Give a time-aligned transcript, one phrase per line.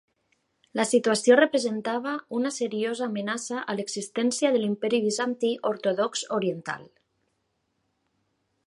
[0.77, 6.91] La situació representava una seriosa amenaça a l'existència de l'Imperi Bizantí Ortodox Oriental.